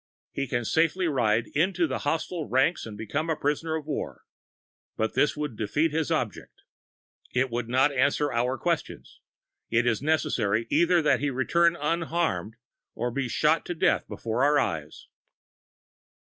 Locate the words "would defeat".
5.37-5.91